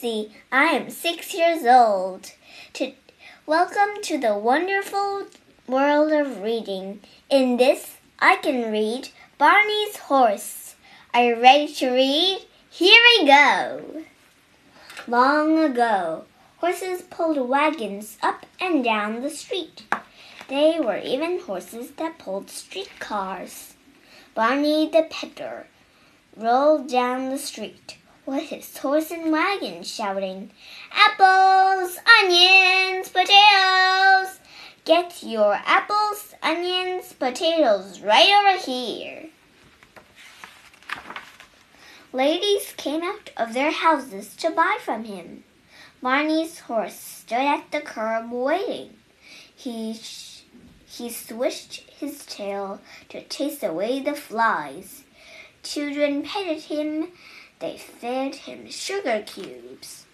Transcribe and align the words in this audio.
Lucy. 0.00 0.30
I 0.52 0.64
am 0.66 0.90
six 0.90 1.34
years 1.34 1.64
old. 1.64 2.30
To, 2.74 2.92
welcome 3.46 4.00
to 4.02 4.18
the 4.18 4.36
wonderful 4.38 5.26
world 5.66 6.12
of 6.12 6.40
reading. 6.40 7.00
In 7.28 7.56
this, 7.56 7.96
I 8.20 8.36
can 8.36 8.70
read 8.70 9.08
Barney's 9.38 9.96
Horse. 9.96 10.76
Are 11.12 11.24
you 11.24 11.42
ready 11.42 11.72
to 11.74 11.90
read? 11.90 12.46
Here 12.70 13.02
we 13.18 13.26
go. 13.26 14.04
Long 15.08 15.58
ago, 15.58 16.26
horses 16.58 17.02
pulled 17.02 17.48
wagons 17.48 18.18
up 18.22 18.46
and 18.60 18.84
down 18.84 19.22
the 19.22 19.30
street. 19.30 19.82
They 20.48 20.78
were 20.78 20.98
even 20.98 21.40
horses 21.40 21.90
that 21.96 22.18
pulled 22.18 22.50
streetcars. 22.50 23.74
Barney 24.34 24.88
the 24.88 25.08
peddler 25.10 25.66
rolled 26.36 26.88
down 26.88 27.30
the 27.30 27.38
street 27.38 27.96
with 28.28 28.50
his 28.50 28.76
horse 28.76 29.10
and 29.10 29.32
wagon 29.32 29.82
shouting, 29.82 30.50
Apples, 30.92 31.96
onions, 32.22 33.08
potatoes! 33.08 34.38
Get 34.84 35.22
your 35.22 35.54
apples, 35.64 36.34
onions, 36.42 37.14
potatoes 37.14 38.02
right 38.02 38.28
over 38.28 38.62
here. 38.62 39.30
Ladies 42.12 42.74
came 42.76 43.02
out 43.02 43.30
of 43.34 43.54
their 43.54 43.72
houses 43.72 44.36
to 44.36 44.50
buy 44.50 44.76
from 44.78 45.04
him. 45.04 45.44
Barney's 46.02 46.60
horse 46.60 47.00
stood 47.00 47.38
at 47.38 47.70
the 47.70 47.80
curb 47.80 48.30
waiting. 48.30 48.90
He, 49.56 49.94
sh- 49.94 50.42
he 50.84 51.08
swished 51.08 51.82
his 51.98 52.26
tail 52.26 52.80
to 53.08 53.24
chase 53.24 53.62
away 53.62 54.00
the 54.00 54.14
flies. 54.14 55.04
Children 55.62 56.22
petted 56.22 56.64
him. 56.64 57.08
They 57.60 57.76
fed 57.76 58.34
him 58.36 58.70
sugar 58.70 59.24
cubes. 59.26 60.04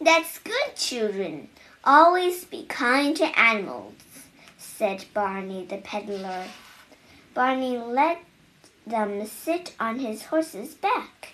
That's 0.00 0.38
good, 0.38 0.74
children. 0.76 1.48
Always 1.84 2.44
be 2.44 2.64
kind 2.66 3.16
to 3.16 3.38
animals, 3.38 3.94
said 4.58 5.04
Barney 5.14 5.64
the 5.64 5.78
peddler. 5.78 6.44
Barney 7.32 7.78
let 7.78 8.22
them 8.86 9.24
sit 9.26 9.74
on 9.78 10.00
his 10.00 10.24
horse's 10.24 10.74
back. 10.74 11.32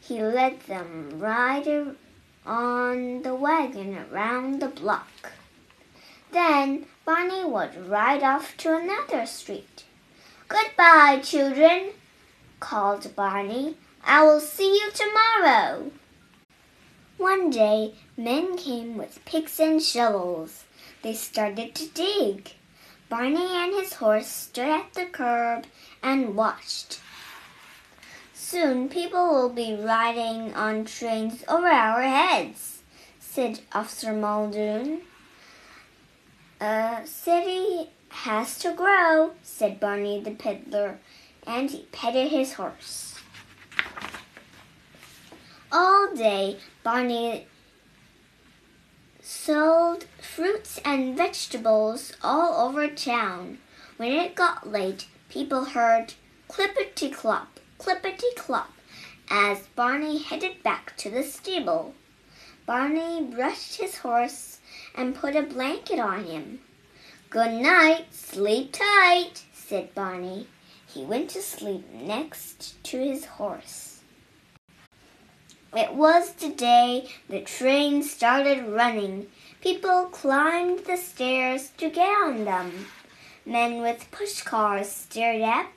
He 0.00 0.22
let 0.22 0.66
them 0.66 1.18
ride 1.18 1.96
on 2.44 3.22
the 3.22 3.34
wagon 3.34 3.96
around 4.10 4.60
the 4.60 4.68
block. 4.68 5.32
Then 6.32 6.86
Barney 7.04 7.44
would 7.44 7.88
ride 7.88 8.22
off 8.22 8.56
to 8.58 8.76
another 8.76 9.24
street. 9.26 9.84
Goodbye, 10.54 11.18
children, 11.18 11.90
called 12.60 13.16
Barney. 13.16 13.76
I 14.04 14.22
will 14.22 14.38
see 14.38 14.72
you 14.72 14.88
tomorrow. 14.92 15.90
One 17.16 17.50
day, 17.50 17.94
men 18.16 18.56
came 18.56 18.96
with 18.96 19.24
picks 19.24 19.58
and 19.58 19.82
shovels. 19.82 20.62
They 21.02 21.14
started 21.14 21.74
to 21.74 21.88
dig. 21.88 22.52
Barney 23.08 23.48
and 23.52 23.74
his 23.74 23.94
horse 23.94 24.28
stood 24.28 24.68
at 24.68 24.94
the 24.94 25.06
curb 25.06 25.64
and 26.04 26.36
watched. 26.36 27.00
Soon 28.32 28.88
people 28.88 29.26
will 29.34 29.50
be 29.50 29.74
riding 29.74 30.54
on 30.54 30.84
trains 30.84 31.42
over 31.48 31.66
our 31.66 32.02
heads, 32.02 32.82
said 33.18 33.58
Officer 33.72 34.12
Muldoon. 34.12 35.00
A 36.60 37.00
city 37.06 37.90
has 38.24 38.56
to 38.56 38.72
grow, 38.72 39.32
said 39.42 39.78
Barney 39.78 40.18
the 40.18 40.30
peddler, 40.30 40.98
and 41.46 41.70
he 41.70 41.86
petted 41.92 42.30
his 42.30 42.54
horse. 42.54 43.20
All 45.70 46.08
day, 46.16 46.58
Barney 46.82 47.46
sold 49.20 50.06
fruits 50.22 50.80
and 50.86 51.14
vegetables 51.14 52.14
all 52.22 52.66
over 52.66 52.88
town. 52.88 53.58
When 53.98 54.12
it 54.12 54.34
got 54.34 54.72
late, 54.72 55.06
people 55.28 55.66
heard 55.66 56.14
clippity 56.48 57.12
clop, 57.12 57.60
clippity 57.78 58.34
clop 58.36 58.72
as 59.28 59.66
Barney 59.76 60.16
headed 60.16 60.62
back 60.62 60.96
to 60.96 61.10
the 61.10 61.24
stable. 61.24 61.94
Barney 62.64 63.20
brushed 63.22 63.76
his 63.76 63.98
horse 63.98 64.60
and 64.94 65.14
put 65.14 65.36
a 65.36 65.42
blanket 65.42 65.98
on 65.98 66.24
him. 66.24 66.60
Good 67.34 67.54
night, 67.54 68.14
sleep 68.14 68.70
tight, 68.70 69.42
said 69.52 69.92
Barney. 69.92 70.46
He 70.86 71.02
went 71.02 71.30
to 71.30 71.42
sleep 71.42 71.84
next 71.92 72.80
to 72.84 72.98
his 73.00 73.24
horse. 73.24 74.02
It 75.76 75.94
was 75.94 76.32
the 76.34 76.50
day 76.50 77.08
the 77.28 77.40
train 77.40 78.04
started 78.04 78.64
running. 78.64 79.26
People 79.60 80.04
climbed 80.12 80.84
the 80.84 80.96
stairs 80.96 81.72
to 81.78 81.90
get 81.90 82.06
on 82.06 82.44
them. 82.44 82.86
Men 83.44 83.82
with 83.82 84.12
pushcars 84.12 84.84
stared 84.84 85.42
up, 85.42 85.72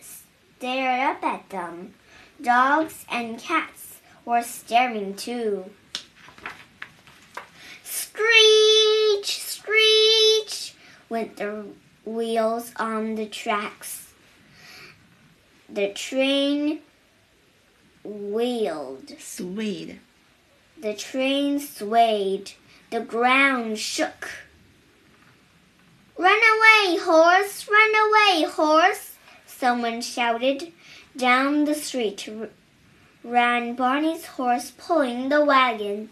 stared 0.00 1.00
up 1.00 1.24
at 1.24 1.50
them. 1.50 1.94
Dogs 2.40 3.04
and 3.10 3.36
cats 3.36 3.96
were 4.24 4.44
staring 4.44 5.16
too. 5.16 5.70
Went 11.20 11.36
the 11.36 11.64
wheels 12.06 12.72
on 12.76 13.14
the 13.14 13.26
tracks. 13.26 14.14
The 15.68 15.92
train 15.92 16.80
wheeled. 18.02 19.12
Swayed. 19.18 20.00
The 20.80 20.94
train 20.94 21.60
swayed. 21.60 22.52
The 22.90 23.00
ground 23.00 23.78
shook. 23.78 24.30
Run 26.16 26.40
away, 26.54 26.98
horse! 26.98 27.68
Run 27.68 27.92
away, 28.06 28.50
horse! 28.50 29.16
Someone 29.46 30.00
shouted. 30.00 30.72
Down 31.16 31.66
the 31.66 31.74
street 31.74 32.28
ran 33.22 33.74
Barney's 33.74 34.24
horse 34.24 34.70
pulling 34.70 35.28
the 35.28 35.44
wagon. 35.44 36.08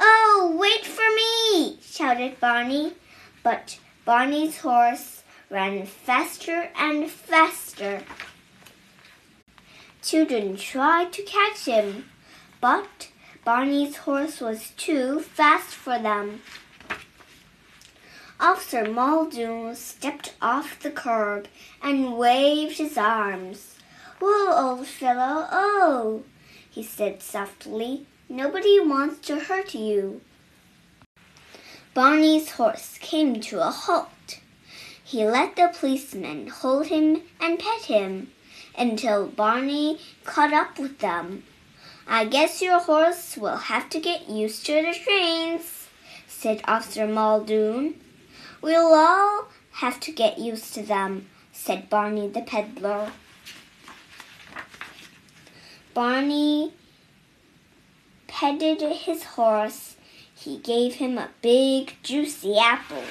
Oh, 0.00 0.56
wait 0.58 0.84
for 0.84 1.08
me! 1.14 1.78
shouted 1.82 2.40
Barney. 2.40 2.94
But 3.42 3.78
Barney's 4.04 4.58
horse 4.58 5.22
ran 5.50 5.86
faster 5.86 6.70
and 6.76 7.10
faster. 7.10 8.02
Children 10.02 10.56
tried 10.56 11.12
to 11.12 11.22
catch 11.22 11.66
him, 11.66 12.06
but 12.60 13.08
Barney's 13.44 13.96
horse 13.98 14.40
was 14.40 14.70
too 14.76 15.20
fast 15.20 15.74
for 15.74 15.98
them. 15.98 16.42
Officer 18.40 18.90
Muldoon 18.90 19.76
stepped 19.76 20.34
off 20.42 20.80
the 20.80 20.90
curb 20.90 21.46
and 21.80 22.16
waved 22.18 22.78
his 22.78 22.98
arms. 22.98 23.76
Whoa, 24.20 24.52
old 24.52 24.86
fellow, 24.86 25.46
oh, 25.52 26.24
he 26.68 26.82
said 26.82 27.22
softly. 27.22 28.06
Nobody 28.32 28.80
wants 28.80 29.26
to 29.26 29.40
hurt 29.40 29.74
you. 29.74 30.22
Barney's 31.92 32.52
horse 32.52 32.96
came 32.98 33.42
to 33.42 33.60
a 33.60 33.70
halt. 33.70 34.40
He 35.04 35.26
let 35.26 35.54
the 35.54 35.70
policeman 35.78 36.46
hold 36.46 36.86
him 36.86 37.24
and 37.38 37.58
pet 37.58 37.82
him 37.82 38.32
until 38.74 39.26
Barney 39.26 40.00
caught 40.24 40.54
up 40.54 40.78
with 40.78 41.00
them. 41.00 41.42
I 42.08 42.24
guess 42.24 42.62
your 42.62 42.80
horse 42.80 43.36
will 43.36 43.58
have 43.58 43.90
to 43.90 44.00
get 44.00 44.30
used 44.30 44.64
to 44.64 44.80
the 44.80 44.98
trains, 44.98 45.88
said 46.26 46.62
Officer 46.64 47.06
Muldoon. 47.06 48.00
We'll 48.62 48.94
all 48.94 49.48
have 49.72 50.00
to 50.00 50.10
get 50.10 50.38
used 50.38 50.72
to 50.72 50.82
them, 50.82 51.28
said 51.52 51.90
Barney 51.90 52.28
the 52.28 52.40
peddler. 52.40 53.12
Barney 55.92 56.72
petted 58.42 58.80
his 58.80 59.22
horse. 59.22 59.94
He 60.34 60.58
gave 60.58 60.94
him 60.94 61.16
a 61.16 61.30
big, 61.42 61.94
juicy 62.02 62.58
apple. 62.58 63.04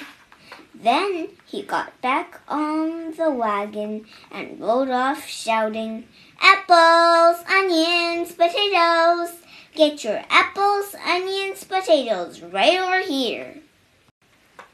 Then 0.76 1.30
he 1.46 1.62
got 1.62 2.02
back 2.02 2.42
on 2.50 3.14
the 3.14 3.32
wagon 3.32 4.08
and 4.30 4.60
rode 4.60 4.90
off 4.90 5.26
shouting, 5.26 6.04
Apples, 6.42 7.46
onions, 7.50 8.34
potatoes! 8.34 9.38
Get 9.74 10.04
your 10.04 10.22
apples, 10.30 10.96
onions, 11.08 11.64
potatoes 11.64 12.42
right 12.42 12.78
over 12.78 13.08
here. 13.08 13.56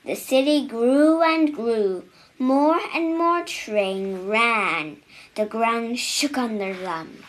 The 0.05 0.15
city 0.15 0.65
grew 0.65 1.21
and 1.21 1.53
grew. 1.53 2.05
More 2.39 2.79
and 2.95 3.15
more 3.15 3.43
train 3.43 4.27
ran. 4.27 5.03
The 5.35 5.45
ground 5.45 5.99
shook 5.99 6.35
under 6.35 6.73
them. 6.73 7.23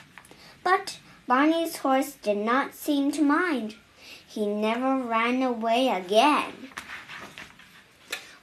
But 0.64 0.98
Barney's 1.28 1.76
horse 1.76 2.14
did 2.14 2.38
not 2.38 2.74
seem 2.74 3.12
to 3.12 3.20
mind. 3.20 3.74
He 4.26 4.46
never 4.46 4.96
ran 4.96 5.42
away 5.42 5.88
again. 5.88 6.70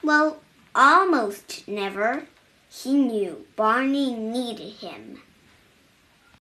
Well, 0.04 0.40
almost 0.72 1.66
never. 1.66 2.28
He 2.68 2.94
knew 2.94 3.44
Barney 3.56 4.14
needed 4.14 4.74
him. 4.74 5.20